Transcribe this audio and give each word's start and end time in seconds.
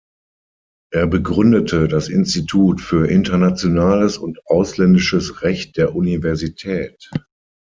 Er 0.91 1.05
begründete 1.05 1.87
das 1.87 2.09
Institut 2.09 2.81
für 2.81 3.07
Internationales 3.07 4.17
und 4.17 4.43
Ausländisches 4.47 5.43
Recht 5.43 5.77
der 5.77 5.93
Universität. 5.95 7.11